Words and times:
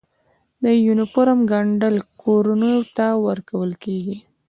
د 0.63 0.65
یونیفورم 0.85 1.39
ګنډل 1.51 1.95
کورنیو 2.21 2.81
ته 2.95 3.05
ورکول 3.27 3.71
کیږي؟ 3.83 4.17